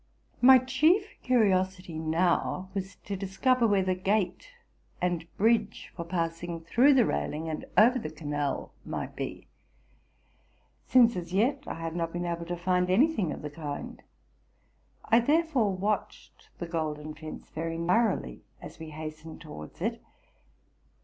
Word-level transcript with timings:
My 0.41 0.57
chief 0.57 1.05
curiosity 1.21 1.99
now 1.99 2.69
was, 2.73 2.95
to 3.05 3.15
discover 3.15 3.67
where 3.67 3.83
the 3.83 3.93
gate 3.93 4.47
and 4.99 5.27
bridge, 5.37 5.91
for 5.95 6.03
passing 6.03 6.59
through 6.61 6.95
the 6.95 7.05
railing 7.05 7.47
and 7.47 7.65
over 7.77 7.99
the 7.99 8.09
canal, 8.09 8.73
might 8.83 9.15
be; 9.15 9.47
since 10.87 11.15
as 11.15 11.33
yet 11.33 11.65
I 11.67 11.75
had 11.75 11.95
not 11.95 12.13
been 12.13 12.25
able 12.25 12.47
to 12.47 12.57
find 12.57 12.89
any 12.89 13.13
thing 13.13 13.31
of 13.31 13.43
the 13.43 13.51
kind. 13.51 14.01
I 15.05 15.19
therefore 15.19 15.71
watched 15.77 16.49
the 16.57 16.65
golden 16.65 17.13
fence 17.13 17.51
very 17.51 17.77
narrowly 17.77 18.41
as 18.59 18.79
we 18.79 18.89
hastened 18.89 19.39
towards 19.41 19.81
it. 19.81 20.01